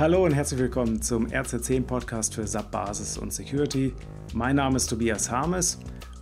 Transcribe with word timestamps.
Hallo 0.00 0.24
und 0.24 0.32
herzlich 0.32 0.58
willkommen 0.58 1.02
zum 1.02 1.26
RC10 1.26 1.82
Podcast 1.82 2.34
für 2.34 2.46
SAP 2.46 2.70
Basis 2.70 3.18
und 3.18 3.34
Security. 3.34 3.92
Mein 4.32 4.56
Name 4.56 4.76
ist 4.76 4.86
Tobias 4.86 5.30
Harmes 5.30 5.78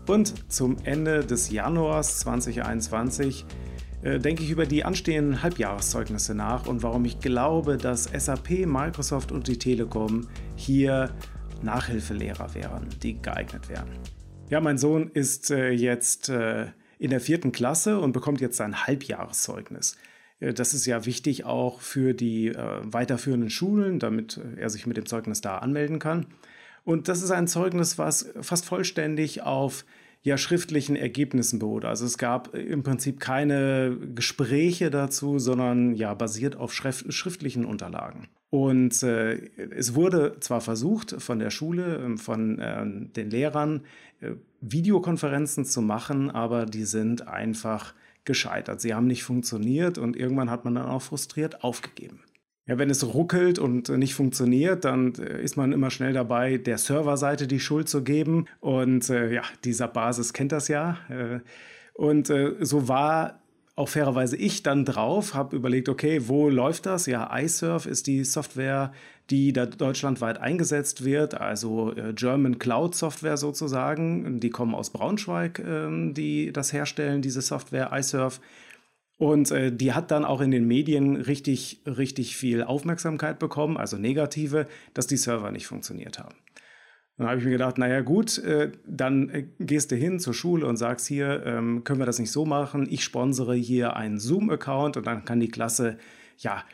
und 0.08 0.50
zum 0.52 0.78
Ende 0.82 1.24
des 1.24 1.52
Januars 1.52 2.18
2021 2.18 3.46
äh, 4.02 4.18
denke 4.18 4.42
ich 4.42 4.50
über 4.50 4.66
die 4.66 4.84
anstehenden 4.84 5.44
Halbjahreszeugnisse 5.44 6.34
nach 6.34 6.66
und 6.66 6.82
warum 6.82 7.04
ich 7.04 7.20
glaube, 7.20 7.76
dass 7.76 8.10
SAP, 8.12 8.66
Microsoft 8.66 9.30
und 9.30 9.46
die 9.46 9.60
Telekom 9.60 10.26
hier 10.56 11.14
Nachhilfelehrer 11.62 12.56
wären, 12.56 12.88
die 13.00 13.22
geeignet 13.22 13.68
wären. 13.68 13.90
Ja, 14.50 14.60
mein 14.60 14.78
Sohn 14.78 15.08
ist 15.14 15.52
äh, 15.52 15.70
jetzt 15.70 16.30
äh, 16.30 16.66
in 16.98 17.10
der 17.10 17.20
vierten 17.20 17.52
Klasse 17.52 18.00
und 18.00 18.10
bekommt 18.10 18.40
jetzt 18.40 18.56
sein 18.56 18.88
Halbjahreszeugnis. 18.88 19.96
Äh, 20.40 20.54
das 20.54 20.74
ist 20.74 20.86
ja 20.86 21.04
wichtig 21.06 21.44
auch 21.44 21.80
für 21.80 22.14
die 22.14 22.48
äh, 22.48 22.80
weiterführenden 22.82 23.50
Schulen, 23.50 23.98
damit 23.98 24.38
äh, 24.38 24.60
er 24.60 24.70
sich 24.70 24.86
mit 24.86 24.96
dem 24.96 25.06
Zeugnis 25.06 25.40
da 25.40 25.58
anmelden 25.58 25.98
kann. 25.98 26.26
Und 26.84 27.08
das 27.08 27.22
ist 27.22 27.30
ein 27.30 27.48
Zeugnis, 27.48 27.98
was 27.98 28.30
fast 28.40 28.64
vollständig 28.64 29.42
auf 29.42 29.84
ja, 30.22 30.36
schriftlichen 30.36 30.96
Ergebnissen 30.96 31.58
beruht. 31.58 31.84
Also 31.84 32.04
es 32.04 32.18
gab 32.18 32.54
im 32.54 32.82
Prinzip 32.82 33.20
keine 33.20 33.96
Gespräche 34.14 34.90
dazu, 34.90 35.38
sondern 35.38 35.94
ja, 35.94 36.14
basiert 36.14 36.56
auf 36.56 36.72
schriftlichen 36.72 37.64
Unterlagen. 37.64 38.28
Und 38.50 39.02
äh, 39.02 39.50
es 39.76 39.94
wurde 39.94 40.36
zwar 40.40 40.60
versucht 40.60 41.16
von 41.18 41.38
der 41.38 41.50
Schule, 41.50 42.00
ähm, 42.02 42.18
von 42.18 42.58
äh, 42.58 42.84
den 42.86 43.30
Lehrern, 43.30 43.82
äh, 44.20 44.32
Videokonferenzen 44.60 45.64
zu 45.64 45.82
machen, 45.82 46.30
aber 46.30 46.64
die 46.66 46.84
sind 46.84 47.28
einfach 47.28 47.94
gescheitert. 48.28 48.80
Sie 48.80 48.94
haben 48.94 49.08
nicht 49.08 49.24
funktioniert 49.24 49.98
und 49.98 50.14
irgendwann 50.16 50.50
hat 50.50 50.64
man 50.64 50.76
dann 50.76 50.86
auch 50.86 51.02
frustriert 51.02 51.64
aufgegeben. 51.64 52.20
Ja, 52.66 52.78
wenn 52.78 52.90
es 52.90 53.14
ruckelt 53.14 53.58
und 53.58 53.88
nicht 53.88 54.14
funktioniert, 54.14 54.84
dann 54.84 55.14
äh, 55.14 55.42
ist 55.42 55.56
man 55.56 55.72
immer 55.72 55.90
schnell 55.90 56.12
dabei, 56.12 56.58
der 56.58 56.76
Serverseite 56.76 57.46
die 57.48 57.60
Schuld 57.60 57.88
zu 57.88 58.04
geben. 58.04 58.44
Und 58.60 59.08
äh, 59.08 59.32
ja, 59.32 59.42
dieser 59.64 59.88
Basis 59.88 60.34
kennt 60.34 60.52
das 60.52 60.68
ja. 60.68 60.98
Äh, 61.08 61.40
und 61.94 62.28
äh, 62.28 62.56
so 62.60 62.86
war 62.86 63.40
auch 63.78 63.88
fairerweise 63.88 64.36
ich 64.36 64.64
dann 64.64 64.84
drauf, 64.84 65.34
habe 65.34 65.54
überlegt, 65.54 65.88
okay, 65.88 66.22
wo 66.26 66.48
läuft 66.48 66.86
das? 66.86 67.06
Ja, 67.06 67.30
iSurf 67.38 67.86
ist 67.86 68.08
die 68.08 68.24
Software, 68.24 68.92
die 69.30 69.52
da 69.52 69.66
deutschlandweit 69.66 70.38
eingesetzt 70.40 71.04
wird, 71.04 71.40
also 71.40 71.94
äh, 71.94 72.12
German 72.12 72.58
Cloud 72.58 72.96
Software 72.96 73.36
sozusagen. 73.36 74.40
Die 74.40 74.50
kommen 74.50 74.74
aus 74.74 74.90
Braunschweig, 74.90 75.60
äh, 75.60 76.12
die 76.12 76.52
das 76.52 76.72
herstellen, 76.72 77.22
diese 77.22 77.40
Software 77.40 77.90
iSurf. 77.92 78.40
Und 79.16 79.52
äh, 79.52 79.70
die 79.72 79.92
hat 79.92 80.10
dann 80.10 80.24
auch 80.24 80.40
in 80.40 80.50
den 80.50 80.66
Medien 80.66 81.16
richtig, 81.16 81.80
richtig 81.86 82.36
viel 82.36 82.64
Aufmerksamkeit 82.64 83.38
bekommen, 83.38 83.76
also 83.76 83.96
negative, 83.96 84.66
dass 84.94 85.06
die 85.06 85.16
Server 85.16 85.52
nicht 85.52 85.68
funktioniert 85.68 86.18
haben. 86.18 86.34
Dann 87.18 87.26
habe 87.26 87.38
ich 87.38 87.44
mir 87.44 87.50
gedacht, 87.50 87.78
naja 87.78 88.00
gut, 88.00 88.38
äh, 88.38 88.70
dann 88.86 89.28
äh, 89.30 89.46
gehst 89.58 89.90
du 89.90 89.96
hin 89.96 90.20
zur 90.20 90.34
Schule 90.34 90.66
und 90.66 90.76
sagst 90.76 91.08
hier, 91.08 91.44
ähm, 91.44 91.82
können 91.82 91.98
wir 91.98 92.06
das 92.06 92.20
nicht 92.20 92.30
so 92.30 92.46
machen? 92.46 92.86
Ich 92.88 93.02
sponsere 93.02 93.54
hier 93.54 93.96
einen 93.96 94.20
Zoom-Account 94.20 94.96
und 94.96 95.06
dann 95.06 95.24
kann 95.24 95.40
die 95.40 95.48
Klasse 95.48 95.98
ja 96.38 96.64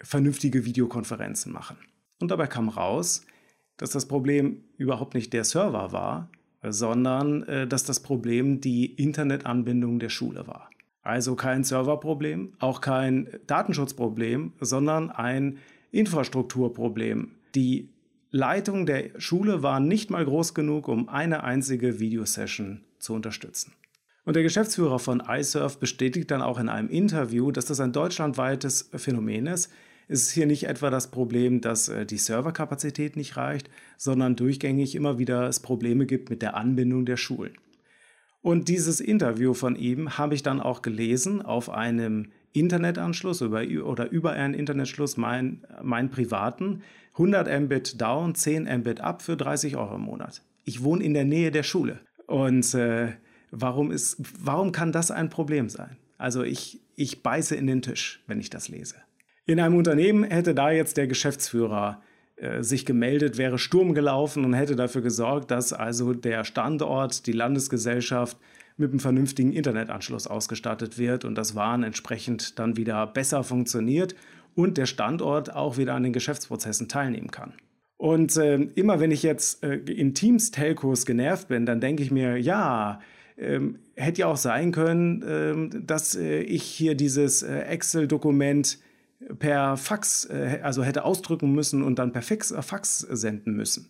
vernünftige 0.00 0.66
Videokonferenzen 0.66 1.52
machen. 1.52 1.78
Und 2.20 2.30
dabei 2.30 2.46
kam 2.46 2.68
raus, 2.68 3.24
dass 3.78 3.90
das 3.90 4.06
Problem 4.06 4.64
überhaupt 4.76 5.14
nicht 5.14 5.32
der 5.32 5.44
Server 5.44 5.92
war, 5.92 6.28
sondern 6.62 7.42
äh, 7.44 7.66
dass 7.66 7.84
das 7.84 8.00
Problem 8.00 8.60
die 8.60 8.86
Internetanbindung 8.86 9.98
der 9.98 10.10
Schule 10.10 10.46
war. 10.46 10.68
Also 11.02 11.34
kein 11.34 11.64
Serverproblem, 11.64 12.52
auch 12.58 12.82
kein 12.82 13.28
Datenschutzproblem, 13.46 14.52
sondern 14.60 15.10
ein 15.10 15.58
Infrastrukturproblem. 15.92 17.32
Die 17.54 17.88
Leitung 18.34 18.84
der 18.84 19.10
Schule 19.20 19.62
war 19.62 19.78
nicht 19.78 20.10
mal 20.10 20.24
groß 20.24 20.54
genug, 20.54 20.88
um 20.88 21.08
eine 21.08 21.44
einzige 21.44 22.00
Videosession 22.00 22.80
zu 22.98 23.14
unterstützen. 23.14 23.74
Und 24.24 24.34
der 24.34 24.42
Geschäftsführer 24.42 24.98
von 24.98 25.22
iSurf 25.24 25.78
bestätigt 25.78 26.32
dann 26.32 26.42
auch 26.42 26.58
in 26.58 26.68
einem 26.68 26.88
Interview, 26.88 27.52
dass 27.52 27.66
das 27.66 27.78
ein 27.78 27.92
deutschlandweites 27.92 28.90
Phänomen 28.96 29.46
ist. 29.46 29.70
Es 30.08 30.22
ist 30.22 30.32
hier 30.32 30.46
nicht 30.46 30.64
etwa 30.64 30.90
das 30.90 31.12
Problem, 31.12 31.60
dass 31.60 31.88
äh, 31.88 32.06
die 32.06 32.18
Serverkapazität 32.18 33.14
nicht 33.14 33.36
reicht, 33.36 33.70
sondern 33.98 34.34
durchgängig 34.34 34.96
immer 34.96 35.16
wieder 35.20 35.46
es 35.46 35.60
Probleme 35.60 36.04
gibt 36.04 36.28
mit 36.28 36.42
der 36.42 36.56
Anbindung 36.56 37.06
der 37.06 37.16
Schulen. 37.16 37.52
Und 38.42 38.66
dieses 38.68 39.00
Interview 39.00 39.54
von 39.54 39.76
ihm 39.76 40.18
habe 40.18 40.34
ich 40.34 40.42
dann 40.42 40.60
auch 40.60 40.82
gelesen 40.82 41.40
auf 41.40 41.70
einem 41.70 42.32
Internetanschluss 42.54 43.40
über, 43.40 43.64
oder 43.84 44.10
über 44.10 44.32
einen 44.32 44.54
Internetschluss, 44.54 45.16
mein, 45.16 45.64
mein 45.82 46.08
privaten. 46.08 46.82
100 47.12 47.60
Mbit 47.62 48.00
down, 48.00 48.34
10 48.34 48.64
Mbit 48.78 49.00
up 49.00 49.22
für 49.22 49.36
30 49.36 49.76
Euro 49.76 49.96
im 49.96 50.02
Monat. 50.02 50.42
Ich 50.64 50.82
wohne 50.82 51.04
in 51.04 51.14
der 51.14 51.24
Nähe 51.24 51.50
der 51.50 51.62
Schule. 51.62 52.00
Und 52.26 52.74
äh, 52.74 53.12
warum, 53.50 53.90
ist, 53.90 54.16
warum 54.40 54.72
kann 54.72 54.92
das 54.92 55.10
ein 55.10 55.30
Problem 55.30 55.68
sein? 55.68 55.96
Also 56.16 56.42
ich, 56.42 56.80
ich 56.96 57.22
beiße 57.22 57.54
in 57.54 57.66
den 57.66 57.82
Tisch, 57.82 58.22
wenn 58.26 58.40
ich 58.40 58.50
das 58.50 58.68
lese. 58.68 58.96
In 59.46 59.60
einem 59.60 59.76
Unternehmen 59.76 60.24
hätte 60.24 60.54
da 60.54 60.70
jetzt 60.70 60.96
der 60.96 61.06
Geschäftsführer 61.06 62.00
äh, 62.36 62.62
sich 62.62 62.86
gemeldet, 62.86 63.36
wäre 63.36 63.58
Sturm 63.58 63.94
gelaufen 63.94 64.44
und 64.44 64.54
hätte 64.54 64.76
dafür 64.76 65.02
gesorgt, 65.02 65.50
dass 65.50 65.72
also 65.72 66.14
der 66.14 66.44
Standort, 66.44 67.26
die 67.26 67.32
Landesgesellschaft 67.32 68.38
mit 68.76 68.90
einem 68.90 69.00
vernünftigen 69.00 69.52
Internetanschluss 69.52 70.26
ausgestattet 70.26 70.98
wird 70.98 71.24
und 71.24 71.36
das 71.36 71.54
Waren 71.54 71.82
entsprechend 71.82 72.58
dann 72.58 72.76
wieder 72.76 73.06
besser 73.06 73.44
funktioniert 73.44 74.14
und 74.54 74.78
der 74.78 74.86
Standort 74.86 75.54
auch 75.54 75.76
wieder 75.78 75.94
an 75.94 76.02
den 76.02 76.12
Geschäftsprozessen 76.12 76.88
teilnehmen 76.88 77.30
kann. 77.30 77.54
Und 77.96 78.36
äh, 78.36 78.56
immer 78.56 79.00
wenn 79.00 79.10
ich 79.10 79.22
jetzt 79.22 79.62
äh, 79.62 79.76
in 79.76 80.14
Teams-Telcos 80.14 81.06
genervt 81.06 81.48
bin, 81.48 81.64
dann 81.64 81.80
denke 81.80 82.02
ich 82.02 82.10
mir, 82.10 82.36
ja, 82.36 83.00
ähm, 83.36 83.78
hätte 83.94 84.22
ja 84.22 84.26
auch 84.26 84.36
sein 84.36 84.72
können, 84.72 85.24
ähm, 85.26 85.86
dass 85.86 86.16
äh, 86.16 86.40
ich 86.40 86.62
hier 86.64 86.94
dieses 86.94 87.42
äh, 87.42 87.60
Excel-Dokument 87.60 88.78
per 89.38 89.76
Fax, 89.76 90.26
äh, 90.26 90.60
also 90.62 90.82
hätte 90.82 91.04
ausdrücken 91.04 91.52
müssen 91.52 91.82
und 91.82 91.98
dann 91.98 92.12
per 92.12 92.22
Fax, 92.22 92.50
äh, 92.50 92.62
Fax 92.62 92.98
senden 92.98 93.54
müssen. 93.54 93.88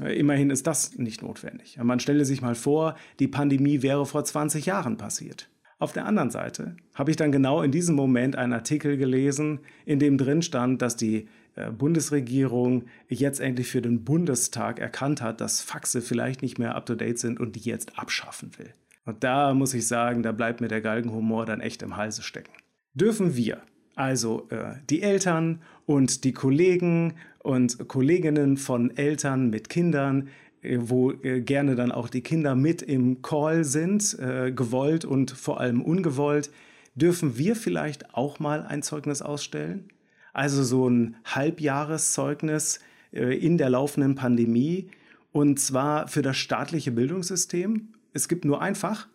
Äh, 0.00 0.18
immerhin 0.18 0.50
ist 0.50 0.66
das 0.66 0.96
nicht 0.98 1.22
notwendig. 1.22 1.78
Man 1.82 2.00
stelle 2.00 2.24
sich 2.24 2.42
mal 2.42 2.54
vor, 2.54 2.96
die 3.18 3.28
Pandemie 3.28 3.82
wäre 3.82 4.06
vor 4.06 4.24
20 4.24 4.66
Jahren 4.66 4.96
passiert. 4.96 5.48
Auf 5.78 5.92
der 5.92 6.04
anderen 6.04 6.30
Seite 6.30 6.76
habe 6.94 7.10
ich 7.10 7.16
dann 7.16 7.32
genau 7.32 7.62
in 7.62 7.72
diesem 7.72 7.96
Moment 7.96 8.36
einen 8.36 8.52
Artikel 8.52 8.98
gelesen, 8.98 9.60
in 9.86 9.98
dem 9.98 10.18
drin 10.18 10.42
stand, 10.42 10.82
dass 10.82 10.94
die 10.94 11.26
Bundesregierung 11.70 12.84
jetzt 13.08 13.40
endlich 13.40 13.68
für 13.68 13.82
den 13.82 14.04
Bundestag 14.04 14.78
erkannt 14.78 15.20
hat, 15.20 15.40
dass 15.40 15.60
Faxe 15.60 16.00
vielleicht 16.00 16.42
nicht 16.42 16.58
mehr 16.58 16.74
up-to-date 16.74 17.18
sind 17.18 17.40
und 17.40 17.56
die 17.56 17.60
jetzt 17.60 17.98
abschaffen 17.98 18.50
will. 18.58 18.72
Und 19.04 19.24
da 19.24 19.54
muss 19.54 19.74
ich 19.74 19.86
sagen, 19.86 20.22
da 20.22 20.32
bleibt 20.32 20.60
mir 20.60 20.68
der 20.68 20.80
Galgenhumor 20.80 21.46
dann 21.46 21.60
echt 21.60 21.82
im 21.82 21.96
Halse 21.96 22.22
stecken. 22.22 22.52
Dürfen 22.94 23.36
wir 23.36 23.62
also 24.00 24.48
äh, 24.48 24.76
die 24.88 25.02
Eltern 25.02 25.60
und 25.84 26.24
die 26.24 26.32
Kollegen 26.32 27.14
und 27.40 27.86
Kolleginnen 27.86 28.56
von 28.56 28.96
Eltern 28.96 29.50
mit 29.50 29.68
Kindern, 29.68 30.28
äh, 30.62 30.78
wo 30.80 31.12
äh, 31.12 31.42
gerne 31.42 31.76
dann 31.76 31.92
auch 31.92 32.08
die 32.08 32.22
Kinder 32.22 32.54
mit 32.54 32.80
im 32.80 33.20
Call 33.20 33.64
sind, 33.64 34.18
äh, 34.18 34.52
gewollt 34.52 35.04
und 35.04 35.30
vor 35.30 35.60
allem 35.60 35.82
ungewollt, 35.82 36.50
dürfen 36.94 37.36
wir 37.36 37.54
vielleicht 37.56 38.14
auch 38.14 38.38
mal 38.38 38.62
ein 38.62 38.82
Zeugnis 38.82 39.20
ausstellen? 39.20 39.90
Also 40.32 40.62
so 40.64 40.88
ein 40.88 41.16
Halbjahreszeugnis 41.26 42.80
äh, 43.12 43.36
in 43.36 43.58
der 43.58 43.68
laufenden 43.68 44.14
Pandemie 44.14 44.88
und 45.30 45.60
zwar 45.60 46.08
für 46.08 46.22
das 46.22 46.38
staatliche 46.38 46.90
Bildungssystem. 46.90 47.92
Es 48.14 48.28
gibt 48.28 48.46
nur 48.46 48.62
ein 48.62 48.74
Fach, 48.74 49.08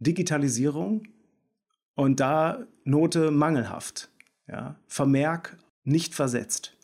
Digitalisierung 0.00 1.04
und 1.94 2.20
da 2.20 2.66
Note 2.84 3.30
mangelhaft. 3.30 4.10
Ja, 4.48 4.76
Vermerk 4.86 5.58
nicht 5.84 6.14
versetzt. 6.14 6.76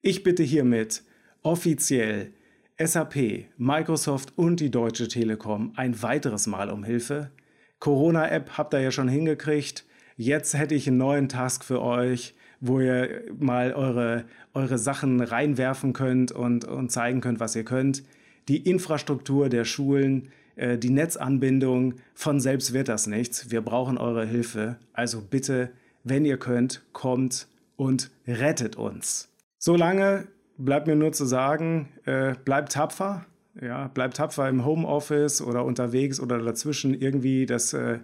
Ich 0.00 0.22
bitte 0.22 0.42
hiermit 0.42 1.02
offiziell 1.42 2.32
SAP, 2.78 3.46
Microsoft 3.56 4.36
und 4.36 4.58
die 4.60 4.70
Deutsche 4.70 5.08
Telekom 5.08 5.72
ein 5.76 6.02
weiteres 6.02 6.46
Mal 6.46 6.70
um 6.70 6.84
Hilfe. 6.84 7.30
Corona-App 7.78 8.58
habt 8.58 8.74
ihr 8.74 8.80
ja 8.80 8.90
schon 8.90 9.08
hingekriegt. 9.08 9.84
Jetzt 10.16 10.54
hätte 10.54 10.74
ich 10.74 10.88
einen 10.88 10.98
neuen 10.98 11.28
Task 11.28 11.64
für 11.64 11.80
euch, 11.80 12.34
wo 12.60 12.80
ihr 12.80 13.22
mal 13.38 13.72
eure, 13.72 14.24
eure 14.54 14.78
Sachen 14.78 15.20
reinwerfen 15.20 15.92
könnt 15.92 16.32
und, 16.32 16.64
und 16.64 16.90
zeigen 16.90 17.20
könnt, 17.20 17.40
was 17.40 17.56
ihr 17.56 17.64
könnt. 17.64 18.02
Die 18.48 18.68
Infrastruktur 18.68 19.48
der 19.48 19.64
Schulen, 19.64 20.28
äh, 20.56 20.78
die 20.78 20.90
Netzanbindung, 20.90 21.94
von 22.14 22.40
selbst 22.40 22.72
wird 22.72 22.88
das 22.88 23.06
nichts. 23.06 23.50
Wir 23.50 23.60
brauchen 23.62 23.98
eure 23.98 24.26
Hilfe. 24.26 24.76
Also 24.92 25.20
bitte 25.20 25.70
wenn 26.04 26.24
ihr 26.24 26.38
könnt, 26.38 26.82
kommt 26.92 27.48
und 27.76 28.10
rettet 28.26 28.76
uns. 28.76 29.28
Solange 29.58 30.26
bleibt 30.58 30.86
mir 30.86 30.96
nur 30.96 31.12
zu 31.12 31.24
sagen, 31.24 31.88
äh, 32.04 32.34
bleibt 32.44 32.72
tapfer. 32.72 33.26
Ja, 33.60 33.88
bleibt 33.88 34.16
tapfer 34.16 34.48
im 34.48 34.64
Homeoffice 34.64 35.42
oder 35.42 35.64
unterwegs 35.64 36.20
oder 36.20 36.38
dazwischen 36.38 36.94
irgendwie. 36.94 37.44
Das, 37.44 37.74
äh, 37.74 37.98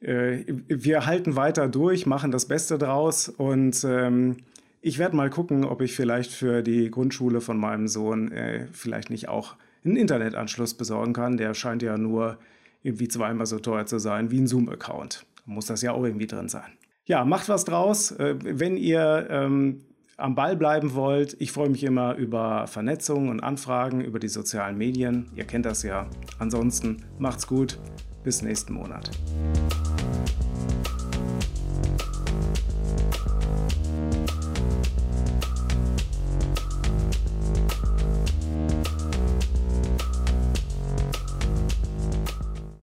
äh, 0.00 0.44
wir 0.68 1.04
halten 1.06 1.36
weiter 1.36 1.68
durch, 1.68 2.06
machen 2.06 2.30
das 2.30 2.46
Beste 2.46 2.78
draus 2.78 3.28
und 3.28 3.84
ähm, 3.84 4.36
Ich 4.82 4.98
werde 4.98 5.14
mal 5.14 5.28
gucken, 5.28 5.64
ob 5.64 5.82
ich 5.82 5.94
vielleicht 5.94 6.32
für 6.32 6.62
die 6.62 6.90
Grundschule 6.90 7.42
von 7.42 7.58
meinem 7.58 7.86
Sohn 7.86 8.32
äh, 8.32 8.66
vielleicht 8.72 9.10
nicht 9.10 9.28
auch 9.28 9.56
einen 9.84 9.96
Internetanschluss 9.96 10.72
besorgen 10.74 11.12
kann. 11.12 11.36
Der 11.36 11.52
scheint 11.52 11.82
ja 11.82 11.98
nur 11.98 12.38
irgendwie 12.82 13.08
zweimal 13.08 13.44
so 13.44 13.58
teuer 13.58 13.84
zu 13.84 13.98
sein 13.98 14.30
wie 14.30 14.40
ein 14.40 14.46
Zoom-Account. 14.46 15.26
Muss 15.44 15.66
das 15.66 15.82
ja 15.82 15.92
auch 15.92 16.04
irgendwie 16.04 16.26
drin 16.26 16.48
sein. 16.48 16.72
Ja, 17.10 17.24
macht 17.24 17.48
was 17.48 17.64
draus. 17.64 18.12
Äh, 18.12 18.36
wenn 18.40 18.76
ihr 18.76 19.26
ähm, 19.30 19.80
am 20.16 20.36
Ball 20.36 20.54
bleiben 20.54 20.94
wollt, 20.94 21.36
ich 21.40 21.50
freue 21.50 21.68
mich 21.68 21.82
immer 21.82 22.14
über 22.14 22.68
Vernetzung 22.68 23.30
und 23.30 23.40
Anfragen 23.40 24.00
über 24.00 24.20
die 24.20 24.28
sozialen 24.28 24.78
Medien. 24.78 25.28
Ihr 25.34 25.42
kennt 25.42 25.66
das 25.66 25.82
ja. 25.82 26.06
Ansonsten 26.38 27.04
macht's 27.18 27.48
gut. 27.48 27.80
Bis 28.22 28.42
nächsten 28.42 28.74
Monat. 28.74 29.10